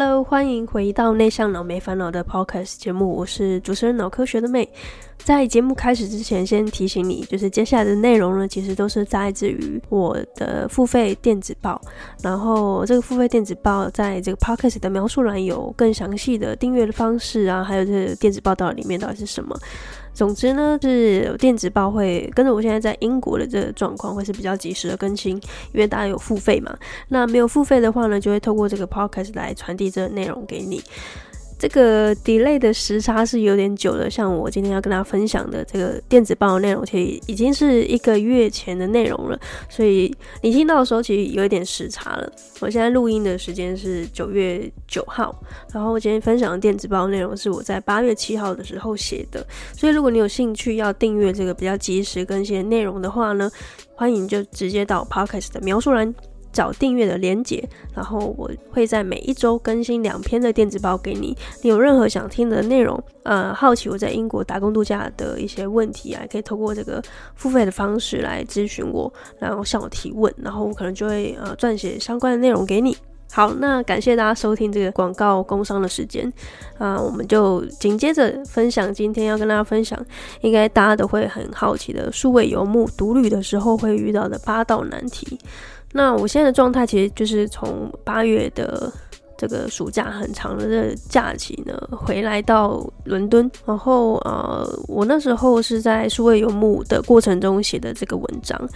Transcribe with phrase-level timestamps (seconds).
[0.00, 4.68] follow 欢迎回到内向脑没烦恼的 Podcast 节目，我是主持人脑科学的妹。
[5.16, 11.80] 在节目开始之前，先提醒你，就是接下来的内容呢，其实都是来自于我的付费电子报。
[12.22, 19.54] 然后这个付费电子报在这个 Podcast 的描述栏有更详细的订阅的方式啊，还有这电子报到底里面到底是什么。
[20.12, 25.36] 总之呢，是电子报会跟着我现在在英国的这个状况，会是比较及时的更新，
[25.72, 26.76] 因为大家有付费嘛。
[27.08, 30.82] 那没有付费的话呢，就会透过这个 podcast 来传递这内容给你。
[31.58, 42.32] 这个 delay 的时差是有点久的，像我今天要跟大家分享的这个电子报的内容，其实已经是一个月前的内容了，所以你听到的时候其实有一点时差了。
[42.60, 45.38] 我现在录音的时间是九月九号，
[45.70, 53.50] 然后我今天分享的电子报内容是我在八月七号的时候写的，所以如果你有兴趣要订阅这个比较及时更新的内容的话呢，
[53.94, 56.14] 欢迎就直接到 podcast 的描述栏。
[56.52, 57.62] 找订阅的连结，
[57.94, 61.36] 然后我会在每一周更新两篇的电子报给你。
[61.62, 67.02] 你有任何想听的内容，呃，好奇我在英国打工度假的一些问题啊，可以透过这个
[67.34, 72.96] 付费的方式来咨询我，然后向我提问，然后我可能就会呃撰写相关的内容给你。
[73.32, 76.30] 好，那感谢大家收听这个广告工商的时间
[76.78, 79.96] 啊，我们就紧接着分享今天要跟大家分享，
[80.40, 85.38] 应该大家都会很好奇的数位游牧独旅的时候会遇到的八道难题。
[85.92, 88.92] 那我现在的状态其实就是从八月的
[89.36, 98.68] 这个暑假很长的这假期呢，回来到伦敦，然后呃，我那时候是在数位游牧的过程中写的这个文章，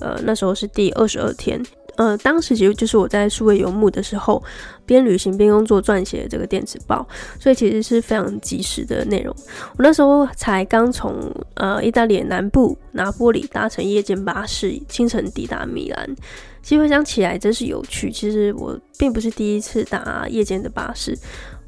[0.00, 1.60] 呃，那时候是第二十二天。
[1.96, 4.42] 呃，当时其实就是我在数位游牧的时候，
[4.84, 7.06] 边旅行边工作撰写这个电子报，
[7.38, 9.34] 所以其实是非常及时的内容。
[9.76, 16.16] 我那时候才刚从呃意大利南部拿坡里搭乘夜间巴士，清晨抵达米兰。
[16.62, 18.10] 其实回想起来真是有趣。
[18.10, 21.14] 其实我并不是第一次搭夜间的巴士。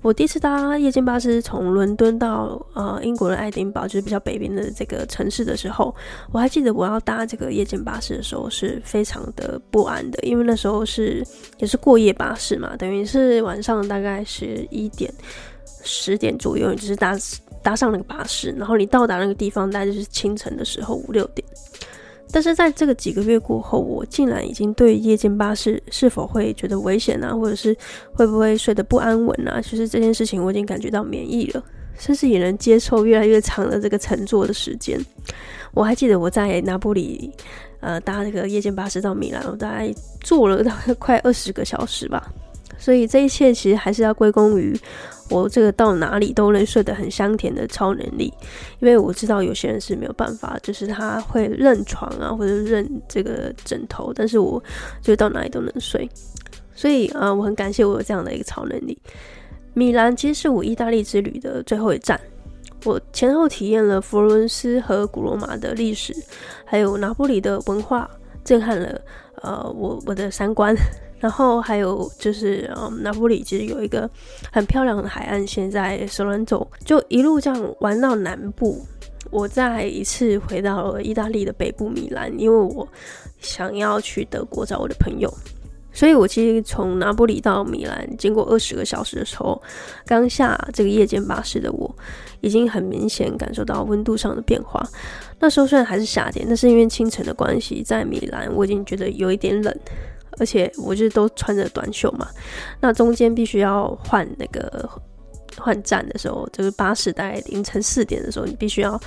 [0.06, 5.92] 我第一次搭夜间巴士从伦敦到呃英国的爱丁堡，就是比较北边的这个城市的时候，
[6.30, 11.26] 我还记得我要搭这个夜间巴士的时候是非常的不安的，因为那时候是
[11.58, 15.12] 也是过夜巴士嘛，等于是晚上大概十一点、
[15.82, 17.16] 十点左右，就是搭
[17.60, 21.44] 搭上那个巴士，然后你到达那个地方大概就是清晨的时候五六点。
[22.32, 27.74] 但是在这个几个月过后，我竟然已经对夜间巴士是否会觉得危险啊，或者是
[28.12, 31.62] 会不会睡得不安稳啊，其实这件事情我已经感觉到免疫了，
[31.98, 34.98] 甚至也能接受越来越长的这个乘坐的时间。
[35.72, 37.30] 我还记得我在拿坡里，
[37.80, 42.32] 呃，搭这个夜间巴士到米兰，我大概坐了大概快二十个小时吧。
[42.78, 44.78] 所以这一切其实还是要归功于
[45.28, 48.32] 我这个到哪里都能睡得很香甜的超能力，
[48.78, 54.62] 因为我知道有些人是没有办法，就是他会认床啊或者认这个枕头，但是我
[55.02, 56.08] 就到哪里都能睡，
[56.74, 58.96] 所以啊，我很感谢我有这样的一个超能力。
[59.74, 62.20] 米兰其实是我意大利之旅的最后一站，
[62.84, 66.14] 我前后体验了佛罗伦斯和古罗马的历史，
[66.64, 68.08] 还有拿坡里的文化，
[68.44, 69.00] 震撼了
[69.42, 70.74] 呃我我的三观。
[71.18, 74.08] 然后还有就是，嗯，拿坡里其实有一个
[74.52, 78.84] 很漂亮的海岸线，在索兰佐，就一路这样玩到南部。
[79.30, 82.86] 我再一次回到了意大利的北部米兰，因为我
[83.40, 85.32] 想要去德国找我的朋友。
[85.92, 89.60] 所以我其实从拿坡里到米兰，经过二十个小时的时候，
[90.04, 91.92] 刚下这个夜间巴士的我，
[92.42, 94.86] 已经很明显感受到温度上的变化。
[95.40, 99.74] 那时候虽然还是夏天，但是因为清晨的关系，在米兰我已经觉得有一点冷。
[100.38, 102.28] 而且我就都穿着短袖嘛，
[102.80, 104.88] 那中间必须要换那个
[105.56, 109.00] 换站的时候，就是巴士大概凌晨四点的时候，你必须要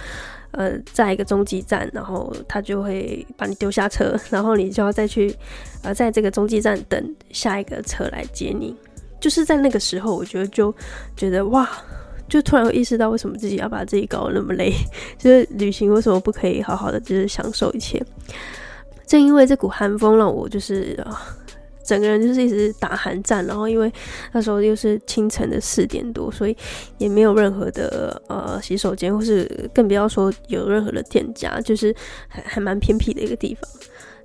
[0.52, 5.36] 呃在一个中继站，然后他就会把你丢下车， 然后你就要再去
[5.84, 8.76] 呃在这个中继站等下一个车来接你。
[9.20, 10.74] 就是在那个时候，我觉得就
[11.16, 11.70] 觉得哇，
[12.30, 14.74] 就突然意识到为什么自己要把自己搞得那么累，
[15.20, 18.02] 就是旅行为什么不可以好好的就是享受一切。
[19.10, 21.20] 正因为这股寒风让我就是啊，
[21.84, 23.92] 整个人就是一直打寒战，然后因为
[24.32, 26.56] 那时候又是清晨的四点多，所以
[27.00, 31.92] 也没有任何的呃洗手间，或是更不要说有任何的店家，就是
[32.28, 33.68] 还还蛮偏僻的一个地方。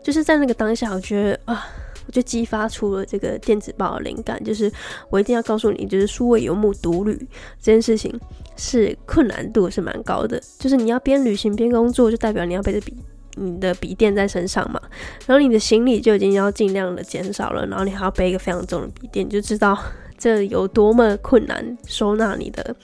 [0.02, 1.66] 就是在那个当下，我觉得啊，
[2.06, 4.70] 我就激发出了这个电子报的灵感，就是
[5.08, 7.16] 我一定要告诉你，就是数位游牧独旅
[7.58, 8.12] 这件事情
[8.54, 12.94] 是困难度是蛮高的，就是你要边旅行边工作，就代表你要背着笔。
[13.36, 14.80] 你的笔垫在身上嘛，
[15.26, 19.78] 然后你的行李就已经要尽量的减少了，然后你还要背一个非常重的笔垫，你，就知道
[20.18, 22.74] 这有多么困难收纳你的，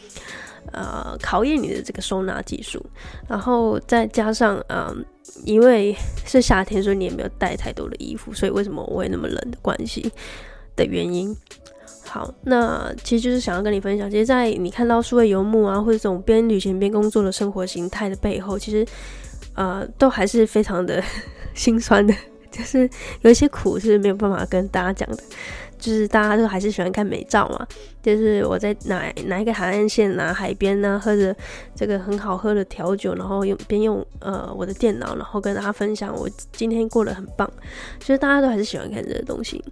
[0.72, 2.84] 呃，考验你的这个收纳技术。
[3.28, 4.96] 然后再加上，嗯、呃，
[5.44, 5.94] 因为
[6.26, 10.10] 是夏天，所以你也没有带太多的衣服，所以为什么我会那么冷的关系
[10.74, 11.34] 的原因。
[12.06, 18.84] 好，那其实就是想要跟你分享，其实，在你看到数位游牧啊，或者这种边旅行边工作的生活形态的背后，其实
[19.60, 21.02] 呃，都还是非常的
[21.52, 22.14] 心酸的，
[22.50, 22.88] 就是
[23.20, 25.22] 有一些苦是没有办法跟大家讲的。
[25.78, 27.66] 就是大家都还是喜欢看美照嘛，
[28.02, 31.34] 就是我在哪哪一个海岸线啊、海边啊，喝着
[31.74, 37.50] 这个很好喝的调酒，然后用边用呃我的电脑，然后跟大家分享我今天过得很棒。
[37.98, 39.62] 就是大家都还是喜欢看这个东西，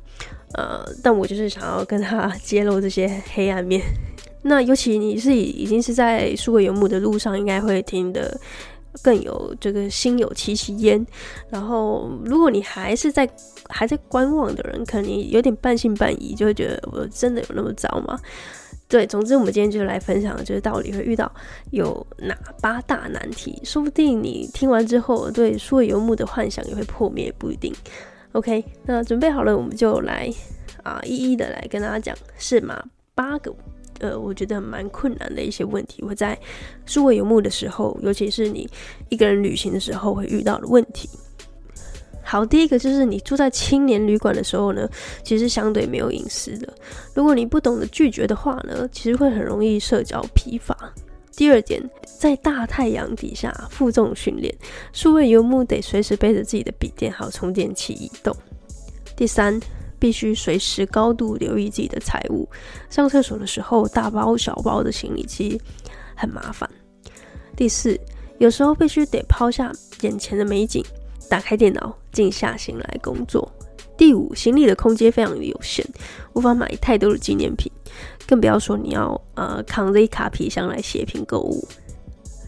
[0.55, 3.83] 呃，但我就是想要跟他揭露这些黑暗面。
[4.45, 8.41] 那尤其你是已经是在数位游牧的路上，应该会听的。
[9.03, 11.07] 更有这个心有戚戚焉，
[11.51, 13.29] 然后如果你还是在
[13.69, 18.19] 还在观望的人，可能有点半信半疑，就会觉得我真的有那么糟吗？
[18.89, 21.31] 对，总之我们今天就来分享，就是到底会遇到
[21.73, 27.75] 有哪八大难题，说不定你听完之后对数位游牧的幻想也会破灭，不一定。
[28.33, 30.33] OK，那准备好了，我们就来
[30.83, 32.83] 啊一一的来跟大家讲，是吗？
[33.15, 33.55] 八个。
[34.01, 36.39] 呃，我觉得蛮困难的一些问题，会在
[36.87, 38.69] 数位游牧的时候，尤其是你
[39.09, 41.09] 一个人旅行的时候会遇到的问题。
[42.23, 44.89] 好，第一个就是你住在青年旅馆的时候呢，
[45.25, 46.73] 其实相对没有隐私的。
[47.15, 50.77] 如果你不懂得拒绝的话呢，其实会很容易社交疲乏。
[51.35, 51.83] 第二点，
[52.19, 54.55] 在大太阳底下负重训练，
[54.93, 58.37] 数位游牧得随时背着自己的笔电还有充电器移动。
[59.17, 59.59] 第三。
[59.99, 62.49] 必须随时高度留意自己的财物，
[62.89, 65.61] 上厕所的时候大包小包的行李其实
[66.15, 66.69] 很麻烦。
[67.57, 67.99] 第四，
[68.39, 70.85] 有时候必须得抛下眼前的美景，
[71.29, 73.51] 打开电脑，静下心来工作。
[73.97, 75.85] 第五，行李的空间非常有限，
[76.35, 77.71] 无法买太多的纪念品，
[78.29, 81.67] 更不要说你要呃扛着一卡皮箱来血拼购物。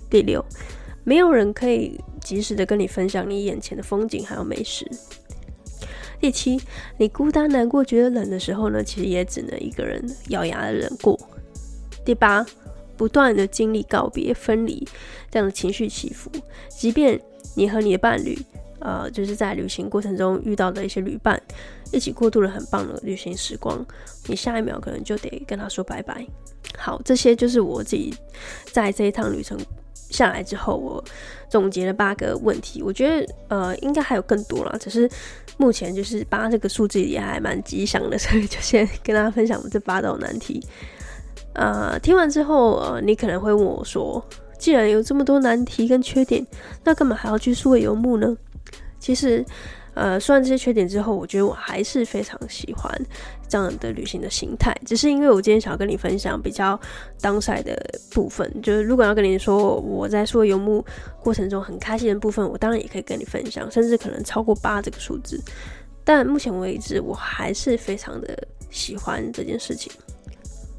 [0.09, 0.45] 第六，
[1.03, 4.89] 没有人可以及时的跟你分享你眼前的风景还有美食。
[6.21, 6.61] 第七，
[6.99, 11.19] 你孤单难过、觉得冷的时候呢，其实也只能一个人咬牙的忍过。
[12.05, 12.45] 第八，
[12.97, 14.87] 不断的经历告别、分离
[15.31, 16.31] 这样的情绪起伏，
[16.69, 17.19] 即便
[17.55, 18.39] 你和你的伴侣，
[18.81, 21.41] 呃，就是在旅行过程中遇到的一些旅伴，
[21.93, 23.85] 一起过渡了很棒的旅行时光，
[24.27, 26.27] 你下一秒可能就得跟他说拜拜。
[26.77, 28.15] 好，这些就是我自己
[28.73, 29.59] 在这一趟旅程
[30.11, 31.03] 下来之后，我
[31.49, 32.83] 总结了八个问题。
[32.83, 35.09] 我觉得，呃，应该还有更多啦，只是。
[35.57, 40.59] 目前就是八这个数字也还蛮吉祥的，所以就先跟大家分享这八道难题。
[41.53, 44.25] 呃，听完之后，呃，你可能会问我说，
[44.59, 46.47] 既然有这么多难题跟缺点，
[46.83, 48.35] 那干嘛还要去数位游牧呢？
[48.99, 49.45] 其实。
[49.93, 52.91] 呃，说完这些缺点之后，我觉得我还是非常喜欢
[53.51, 54.75] 这样的旅行的形态。
[54.87, 56.81] 只是因为我今天想要跟你分享比较
[57.21, 57.77] downside 的
[58.13, 60.83] 部分，就是如果要跟你说我在说游牧
[61.21, 65.39] 过程中很开心的部分，我当然也可以跟你分享，甚至可能超过八这个数字。
[66.05, 69.93] 但目前为止，我还是非常的喜欢这件事情。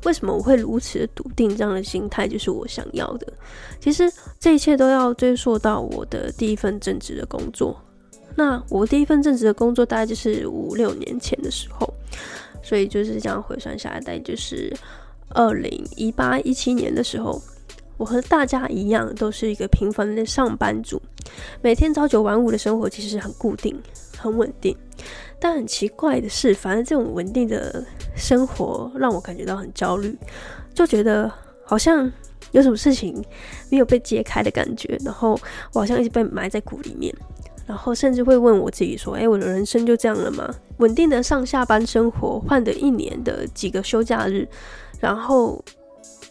[0.04, 3.34] 为什么我会如此的笃定这样的心态就是我想要的？
[3.80, 7.80] 其实这一切都要追溯到我的第一份正职的工作。
[8.36, 11.94] 那我第一份正职的工作大概就是五六年前的时候，
[12.72, 14.74] 所以就是这样回算下来，大概就是
[15.32, 17.42] 二零一八一七年的时候，
[17.98, 21.02] 我和大家一样都是一个平凡的上班族，
[21.62, 23.78] 每天朝九晚五的生活其实很固定、
[24.18, 24.74] 很稳定。
[25.38, 27.84] 但很奇怪的是，反正这种稳定的
[28.16, 30.18] 生活让我感觉到很焦虑，
[30.74, 31.30] 就觉得
[31.66, 32.10] 好像
[32.54, 33.22] 有什么事情
[33.70, 35.38] 没有被揭开的感觉，然后
[35.74, 37.14] 我好像一直被埋在鼓里面。
[37.72, 40.54] 然后甚至会问我自己说：“哎，我的人生就这样了吗？
[40.80, 44.46] 稳定的上下班生活，换得一年的几个休假日，
[45.00, 45.64] 然后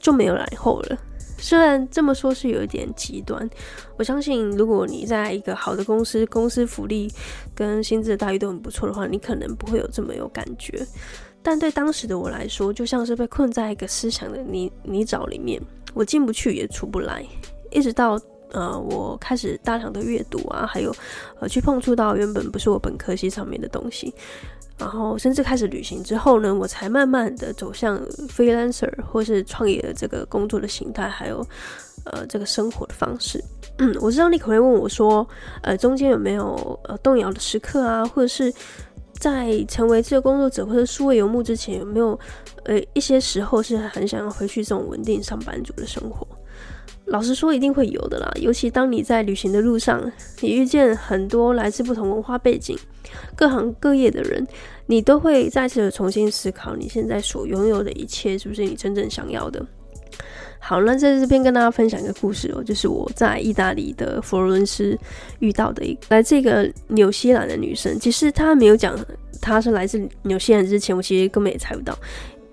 [0.00, 0.98] 就没有然后了。
[1.38, 3.48] 虽然这么说是有一点极端，
[3.96, 7.10] 我相信如果你在一个好的公司，公司福利
[7.54, 10.86] 跟薪资待遇都很不错的话，你可能不会有这么有感觉。
[11.42, 15.58] 但对当时的我来说，就像是被困在一个思想的泥泥沼里面，
[15.94, 17.24] 我进不去也出不来，
[17.70, 18.20] 一直到。”
[18.52, 20.94] 呃，我开始大量的阅读啊，还有
[21.40, 24.12] 呃，去碰触到原本不是我本科系上面的东西，
[24.78, 31.46] 然后甚至开始旅行之后呢，我才慢慢的走向 freelancer 或是创业的这个工作的形态，还有
[32.04, 33.42] 呃这个生活的方式。
[33.78, 35.26] 嗯，我知道你可能会问我说，
[35.62, 38.52] 呃，中间有没有呃动摇的时刻啊，或者是
[39.14, 42.18] 在成为这个工作者或者数位游牧之前，有没有
[42.64, 46.26] 呃一些时候是很想要回去这种稳定上班族的生活？
[47.10, 48.30] 老实说，一定会有的啦。
[48.40, 50.00] 尤其当你在旅行的路上，
[50.40, 52.78] 你遇见很多来自不同文化背景、
[53.34, 54.46] 各行各业的人，
[54.86, 59.64] 你都会再次重新思考你现在所拥有的一切是不是你真正想要的。
[60.60, 64.96] 好，那在这边跟大家分享一个故事哦，就是我在意大利的佛罗伦斯
[65.40, 67.98] 遇到的一个来自一个纽西兰的女生。
[67.98, 68.96] 其实她没有讲
[69.40, 71.98] 她是来自纽西兰之前，我其实根本也猜不到。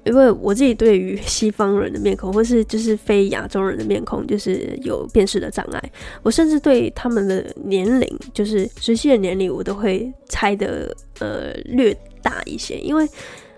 [0.08, 5.92] 因为我自己对于西方人的面孔，或是就是非亚洲人的面孔，就是有辨识的障碍。
[6.24, 12.80] 我甚至对他们的年龄，就是实际的年龄，我都会猜的呃略大一些。
[12.80, 13.08] 因为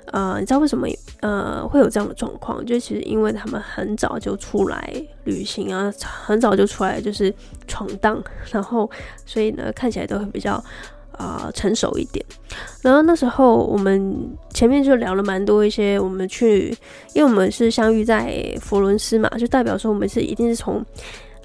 [0.08, 0.88] 呃，你知道为什么
[1.22, 2.66] 呃会有这样的状况？
[2.66, 4.92] 就其实因为他们很早就出来
[5.26, 7.34] 旅行啊，很早就出来就是
[7.68, 8.90] 闯荡，然后
[9.26, 10.64] 所以呢看起来都会比较。
[11.20, 12.26] 啊、成熟一点。
[12.82, 14.16] 然后那时候我们
[14.54, 16.70] 前面就聊了蛮多一些，我们去，
[17.14, 20.84] 因为我们是相遇在佛伦斯嘛，就代表说我们是一定是从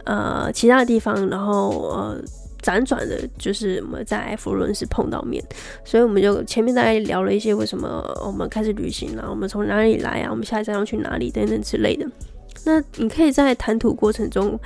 [0.05, 2.23] 呃其他的地方，然后呃
[2.63, 5.43] 辗转的，就是我们在佛伦斯碰到面，
[5.85, 12.07] 所以我们就前面大概聊了一些为什么我们开始旅行啊，我们从哪里来啊，我们下一站要去哪里等等之类的。
[12.65, 14.59] 那你可以在谈吐过程中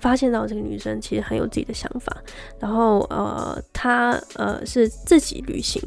[0.00, 2.16] 发现到这个女生其实很有自己的想法，
[2.60, 5.82] 然后呃，她呃是自己旅行，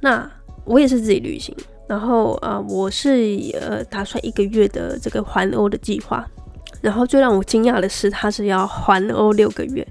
[0.00, 0.30] 那
[0.64, 3.10] 我也是自己旅行，然后呃，我是
[3.60, 6.28] 呃打算一个月的这个环欧的计划。
[6.80, 9.84] 然后最让我惊讶的是，她是要环欧六个月。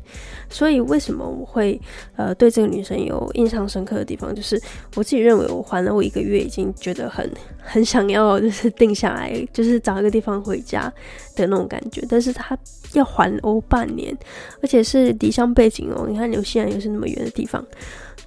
[0.49, 1.79] 所以为什么我会
[2.15, 4.61] 呃对这个女生有印象深刻的地方，就是
[4.95, 10.91] 我自己认为我还了我一个月已经觉得很很想要，就是定下来，就是找一个地方回家
[11.35, 12.03] 的那种感觉。
[12.09, 12.57] 但是她
[12.93, 14.17] 要环欧半年，
[14.61, 16.05] 而且是离乡背景哦。
[16.09, 17.63] 你看纽西兰又是那么远的地方。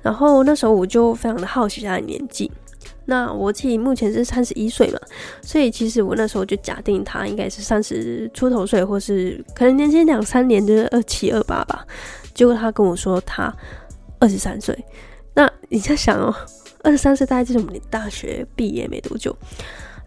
[0.02, 2.50] 然后那时候我就非常的好奇她的年纪。
[3.06, 4.98] 那我自己目前是三十一岁嘛，
[5.42, 11.84] 所以其实我那时候就假定他应该是三十出头岁，或是可能年轻两三年，就是二七二八吧。
[12.34, 13.52] 结果他跟我说他
[14.20, 14.78] 二十三岁，
[15.34, 16.32] 那你在想哦，
[16.84, 19.36] 二十三岁大概就是我们大学毕业没多久，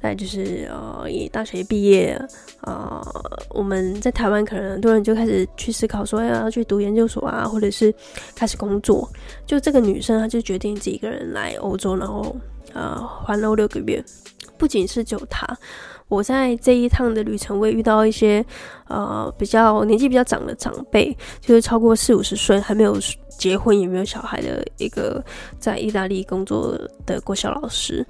[0.01, 2.13] 那就是呃，以大学毕业
[2.61, 7.93] 啊、呃，我们在台湾可能很多人就开始去思考说要去读研究所啊，或者是
[8.33, 9.07] 开始工作。
[9.45, 12.33] 就这个女生，她就决定自己一个人来欧洲，然后。
[12.73, 14.03] 呃，环欧六个月，
[14.57, 15.45] 不仅是就他，
[16.07, 18.43] 我在这一趟的旅程，我也遇到一些
[18.87, 22.97] 呃比较年纪比较长的长辈，就是超过四五十岁还没有
[23.37, 25.23] 结婚也没有小孩的一个
[25.59, 28.05] 在意大利工作的国小老师，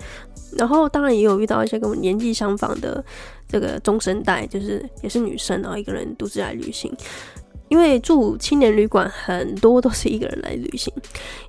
[0.58, 3.04] 然后当然也有遇到一些跟我年纪相仿的
[3.48, 6.94] 这个中生代，就是也是女生，然后一个人独自来旅行。
[7.74, 10.94] 因为住青年旅馆很多都是一个人来旅行，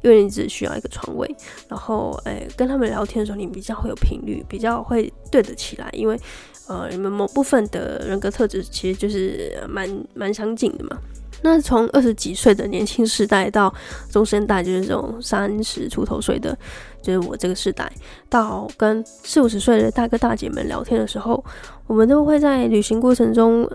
[0.00, 1.37] 因为你只需要一个床位，
[1.69, 6.19] 然后诶、跟他们聊天的时候，你比较会有频率，比较会对得起来，因为
[6.66, 10.97] 呃你们某部分的人格特质其实就是蛮蛮相近的嘛。
[11.43, 13.71] 那从二十几岁的年轻世代到
[14.11, 16.57] 中生代，就是这种三十出头岁的，
[17.02, 17.93] 就是我这个世代，
[18.31, 21.45] 到跟四五十岁的大哥大姐们聊天的时候，
[21.87, 23.71] 我们都会在旅行过程中。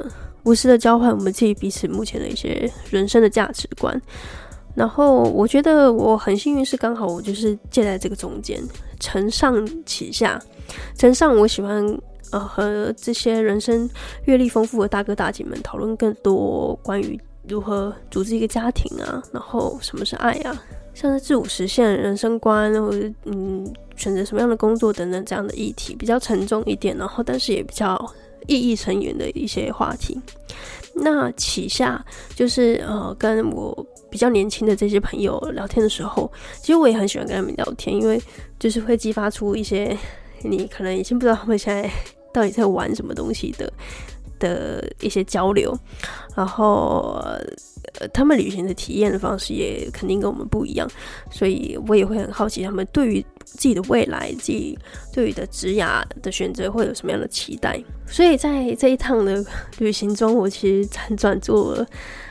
[0.49, 4.01] 无私的交换我们自己彼此目前的一些人生的价值观，
[4.73, 8.59] 然后我觉得我很幸运是刚好我就是介在这个中间，
[8.99, 10.41] 承上启下。
[10.97, 11.85] 承上我喜欢
[12.31, 13.87] 呃和这些人生
[14.25, 20.59] 阅历丰富的大哥大姐们讨论更多关于如何组织一个家庭啊，然后什么是爱啊，
[20.95, 27.95] 像是自我实现人生观，或者嗯选择什么样的工作等等这样的议题，比较沉重一点，然后但是也比较。
[28.47, 30.19] 意义深远的一些话题。
[30.93, 32.03] 那启下
[32.35, 36.31] 就是呃，跟我比较年轻的这些朋友聊天的时候，
[36.61, 38.21] 其实我也很喜欢跟他们聊天，因为
[38.59, 39.97] 就是会激发出一些
[40.43, 41.89] 你可能已经不知道他们现在
[42.33, 43.71] 到底在玩什么东西的
[44.39, 45.77] 的一些交流，
[46.35, 47.21] 然后。
[47.99, 50.87] 呃，他们旅行的体验的方式也肯定跟我们不一样，
[51.31, 54.77] 所以我也会很好奇他们对于自己的未来、自己
[55.13, 57.79] 对于的职涯的选择会有什么样的期待。
[58.07, 59.43] 所以在这一趟的
[59.79, 61.85] 旅行中，我其实辗转做了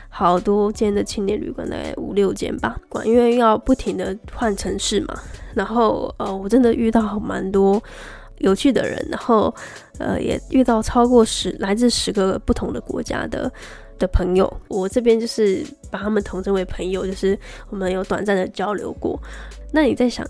[0.09, 5.19] 好多间的青年旅馆，大概五六间吧，因为要不停的换城市嘛。
[5.53, 7.81] 然后呃，我真的遇到蛮多
[8.39, 9.53] 有趣的人，然后
[9.97, 13.51] 呃，也遇到超过十来自十个不同的国家的。
[13.99, 15.61] 的朋友，我这边就是
[15.91, 17.37] 把他们统称为朋友，就是
[17.69, 19.19] 我们有短暂的交流过。
[19.71, 20.25] 那你在想，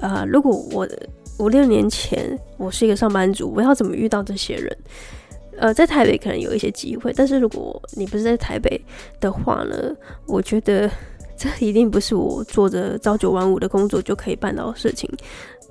[0.00, 0.86] 呃，如果我
[1.38, 4.76] 五六年前我是一个上班族，我要怎么遇到这些人？
[5.58, 8.80] 呃，在台北可能有一些机会，但是如果你不是在台北
[9.20, 9.94] 的话呢，
[10.26, 10.90] 我觉得
[11.36, 15.10] 这一定不是我做着朝九晚五的工作就可以办到的事情。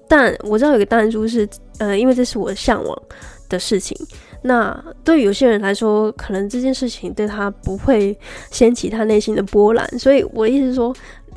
[0.08, 1.48] 但我知道有个弹珠是，
[1.80, 3.02] 呃，因为这是我向往
[3.50, 3.98] 的事情。
[4.44, 8.16] 那对有些人来说，可能这件事情对他不会
[8.52, 9.88] 掀起他内心的波澜。
[9.98, 10.96] 所以我的意思是说，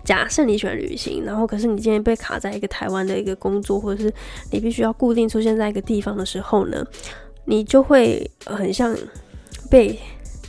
[0.09, 4.11] 假设你喜欢旅行，然后可是你今天被卡在一个台湾的一个工作，或者是
[4.51, 6.83] 你必须要固定出现在一个地方的时候呢，
[7.45, 8.97] 你就会很像
[9.71, 10.01] 被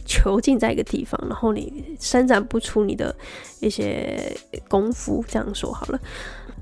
[0.05, 3.13] 囚禁在一个地方，然后你伸展不出你的
[3.59, 4.33] 一些
[4.69, 5.21] 功夫。
[5.27, 5.99] 这样说好了。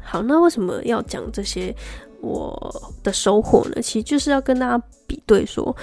[0.02, 1.72] 好，那为什么要讲这些
[2.22, 5.76] 我的收获呢，其实就是要跟大家比对说，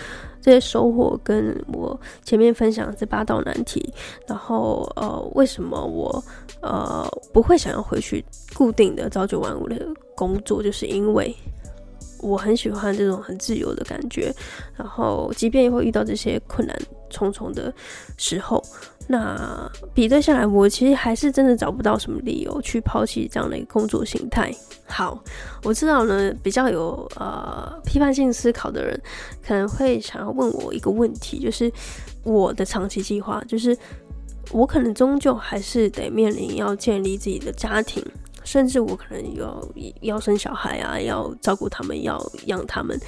[0.43, 3.93] 这些收获跟我前面分享的这八道难题，
[4.26, 6.23] 然后呃，为什么我
[6.61, 8.25] 呃不会想要回去
[8.55, 9.87] 固定的朝九晚五的
[10.17, 11.35] 工作，就是因为
[12.21, 14.35] 我很喜欢这种很自由的感觉，
[14.76, 16.76] 然后即便会遇到这些困难
[17.09, 17.73] 重重的
[18.17, 18.62] 时候。
[19.07, 24.51] 那比对下来，我其实还是真的找不到什么理由去抛弃这样的一个工作形态。
[24.87, 25.23] 好，
[25.63, 28.99] 我知道呢，比较有呃批判性思考的人
[29.47, 31.71] 可能会想要问我一个问题，就是
[32.23, 33.77] 我的长期计划，就是
[34.51, 38.03] 我可能终究还是得面临要建立自己的家庭，
[38.43, 39.69] 甚至我可能要
[40.01, 42.99] 要生小孩啊，要照顾他们，要养他们，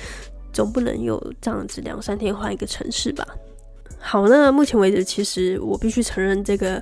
[0.53, 3.27] 总不能有这样子两三天换一个城市吧。
[4.09, 6.81] 好，那目前为止，其实我必须承认这个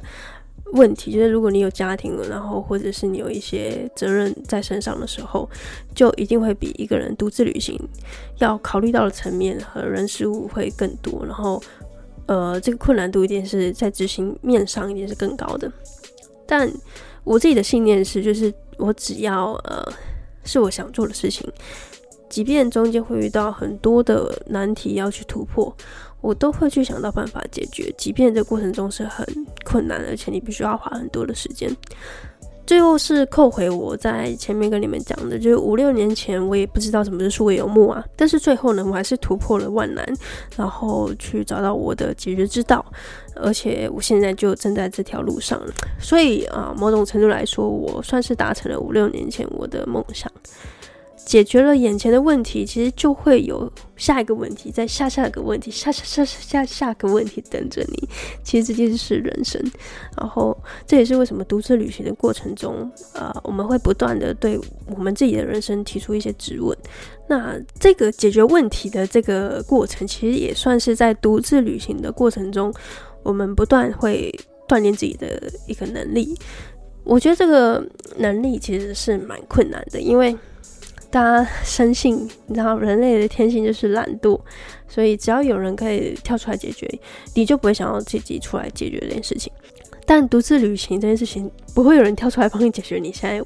[0.75, 5.49] 问题，就是如果你有家庭了，然后或者是你有一些责任在身上的时候，
[5.95, 7.81] 就一定会比一个人独自旅行
[8.41, 11.63] 要考虑到的层面和人事物会更多，然后
[12.27, 15.73] 呃，这个困难度一定是在执行面上一定是更高的。
[16.47, 16.71] 但
[17.25, 19.83] 我自己的信念是，就是我只要呃
[20.45, 21.51] 是我想做的事情，
[22.29, 25.75] 即便中间会遇到很多的难题要去突破。
[26.21, 29.27] 我都会去想到办法解决，即便这过程中是很
[29.63, 31.71] 困难，而且你必须要花很多的时间。
[32.67, 40.03] 最后是扣回我在前面跟你们讲的，就是五六年前我也不知道什么是数位游牧啊，但是最后呢，我还是突破了万难，
[40.57, 42.83] 然后去找到我的解决之道，
[43.37, 45.75] 而且我现在就正在这条路上了。
[46.01, 50.33] 所以啊，某种程度来说，我算是达成了五六年前我的梦想。
[51.25, 58.09] 解决了眼前的问题，其实就会有下一个问题，再下下个问题，下下下下下个问题等着你。
[58.43, 59.61] 其实这就是人生。
[60.19, 60.57] 然后
[60.87, 66.77] 这也是为什么独自旅行的过程中，呃，我们会不断的对我们自己的人生提出一些质问。
[67.27, 72.73] 那这个解决问题的这个过程，其实也算是在独自旅行的过程中，
[73.23, 74.31] 我们不断会
[74.69, 76.35] 锻炼自己的一个能力。
[77.03, 77.83] 我觉得这个
[78.19, 80.37] 能力其实是蛮困难的，因为。
[81.15, 84.37] 大家深信，你知道人类的天性就是懒惰，
[84.89, 86.91] 所以只要有人可以跳出来解决，
[87.35, 89.53] 你就不会想要自己出来解决这件事情。
[90.05, 93.41] 但独自旅行这件事情，不会有人跳出来帮你解决你现在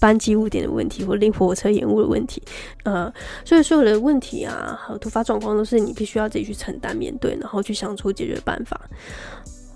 [0.00, 2.42] 班机误点的问题或令火车延误的问题。
[2.82, 3.12] 呃，
[3.44, 8.80] 所以所有的问题啊，和突发状况都是你必须要自己去承担面对，然后去想出解决办法。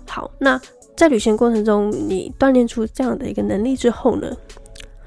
[0.05, 0.59] 好，那
[0.97, 4.35] 在旅行过程中，你锻炼出这样的一个能力之后呢，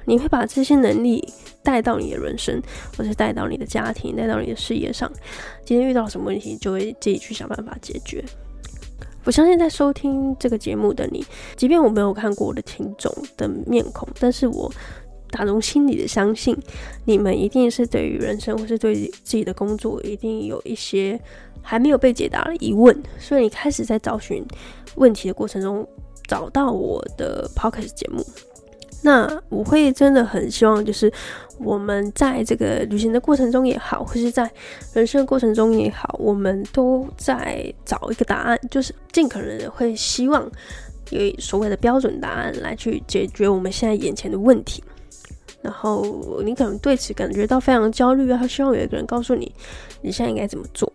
[0.05, 1.31] 你会把这些能力。
[1.63, 2.61] 带到你的人生，
[2.97, 5.11] 或是带到你的家庭，带到你的事业上。
[5.65, 8.23] 今天遇到什么问题，就会自己去想办法解决。
[9.25, 14.69] 我相信在收听这个节目的你，即便我没有看过我的听众的面孔，但是我
[15.31, 16.53] 打从心里的相信，
[17.05, 21.17] 你们一定是对于人生或是对自己的工作，一定有一些
[21.61, 23.01] 还没有被解答的疑问。
[23.17, 24.45] 所以你开始在找寻
[24.95, 25.87] 问题的过程中，
[26.27, 28.21] 找到我的 Podcast 节目。
[29.03, 31.11] 那我会真的很希望，就是
[31.59, 34.49] 我们在这个旅行的过程中也好，或是在
[34.93, 40.49] 人生的过程中也好，我们都在找一个答案，就是尽可能的会希望
[41.09, 44.81] 有所谓的标准答案来去解决我们现在眼前的问题。
[45.61, 49.49] 然后你可能对此感觉到非常焦虑啊，希望有一个人告诉你
[50.01, 50.91] 你现在应该怎么做。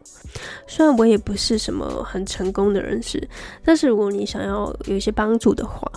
[0.66, 3.26] 虽然我也不是什么很成功的人士，
[3.64, 5.90] 但是如果你想要有一些帮助的话，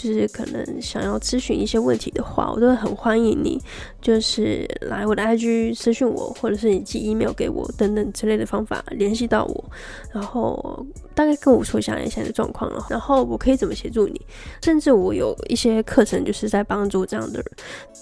[0.00, 3.60] 就是可能想要咨询一些问题的话，我都会很欢迎你，
[4.00, 9.64] 就是来我的 IG 私讯我，或者是你寄 email 给我等等之类的方法联系到我，
[10.12, 14.20] 然后大概跟我说一下你现在的状况了，然后我可以怎么协助你，
[14.62, 17.44] 甚至我有一些课程就是在帮助这样的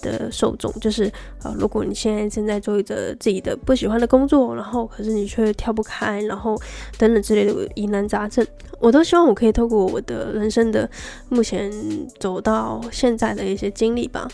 [0.03, 1.11] 的受众，就是、
[1.43, 6.55] 呃，如果你现在正在做着自己的不喜欢的工作，然后可是你却跳不开，然后
[6.99, 8.45] 等等之类的疑难杂症，
[8.79, 10.89] 我都希望我可以透过我的人生的
[11.29, 11.71] 目前
[12.19, 14.27] 走到现在的一些经历吧，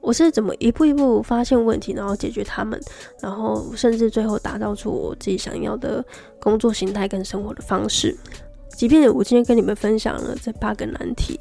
[0.00, 2.80] 我是怎么一步一步发现问题，然后解决他们，
[3.20, 6.04] 然后甚至最后打造出我自己想要的
[6.40, 8.16] 工作形态跟生活的方式。
[8.76, 11.38] 即便我今天跟你们分享了这八个难题，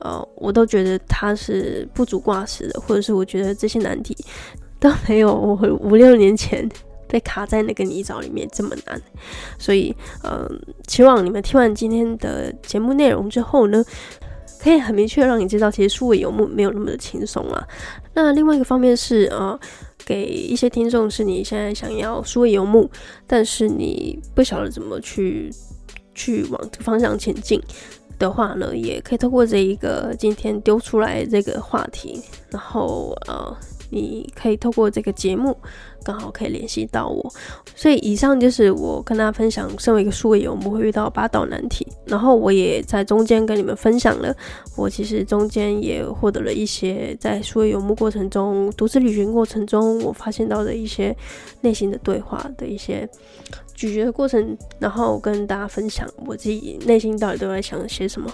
[0.00, 4.16] 呃，我都觉得它是不足挂齿的，或者是我觉得这些难题
[4.80, 6.66] 都没有我五六年前
[7.08, 9.00] 被卡在那个泥沼里面这么难。
[9.58, 10.50] 所以，嗯、呃，
[10.86, 13.84] 希望你们听完今天的节目内容之后呢，
[14.60, 17.66] 可以很明确让你知道，其实数位游牧没有那么的轻松啊。
[18.14, 19.58] 那另外一个方面是，呃，
[20.04, 22.90] 给一些听众是你现在想要数位游牧，
[23.26, 25.50] 但是你不晓得怎么去。
[26.14, 27.62] 去往这个方向前进
[28.18, 33.56] 的话呢，也可以透过这一个今天丢出来这个话题，然后呃，
[33.88, 35.56] 你可以透过这个节目
[36.08, 37.30] 刚好可以联系到我。
[37.76, 41.86] 所以以上就是我跟大家分享，身为一个数位游牧会遇到八道难题。
[42.06, 44.34] 然后我也在中间跟你们分享了，
[44.74, 51.14] 我其实中间也获得了一些在数位游牧过程中、独自旅行过程中，我发现到的一些
[51.60, 53.06] 内心的对话的一些
[53.74, 58.32] 咀嚼的过程，然后跟大家分享我自己内心到底都在想些什么。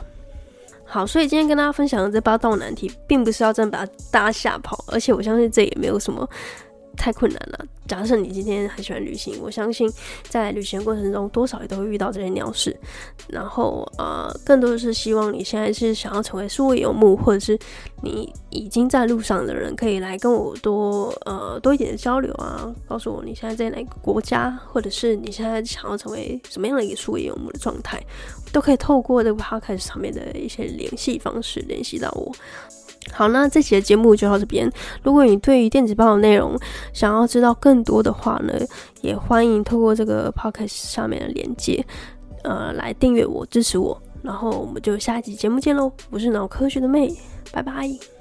[0.87, 6.29] 好，所以今天跟大家分享的这八道难题，并不是要真把大家吓跑，而且我相信这也没有什么
[6.97, 7.65] 太困难了。
[7.87, 9.91] 假设你今天很喜欢旅行，我相信
[10.23, 12.75] 在旅行过程中多少也都会遇到这些鸟事。
[13.29, 17.59] 然后呃，更多的是希望你现在是想要成为数位游牧，或者是
[18.03, 28.03] 你已经在路上的人，可以来跟我多呃多一点的交流啊，告诉我你现在在哪个国家，或者是你现在想要成为什么样的一个数位游牧的状态，
[28.51, 32.35] 都可以透过这个 podcast 上面的一些联系方式联系到我。
[33.13, 34.71] 好，那这期的节目就到这边。
[35.03, 36.59] 如果你对于电子报的内容
[36.93, 38.55] 想要知道更多的话呢，
[39.03, 41.85] 也欢迎透过这个 podcast 上面的连接，
[42.43, 44.01] 呃，来订阅我，支持我。
[44.23, 45.93] 然后我们就下一集节目见喽！
[46.11, 47.15] 我是脑科学的妹，
[47.53, 48.14] 拜拜。